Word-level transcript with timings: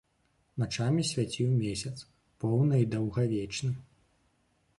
Начамі 0.61 1.01
свяціў 1.09 1.49
месяц, 1.65 1.93
поўны 2.45 2.75
і 2.85 2.89
даўгавечны. 2.95 3.71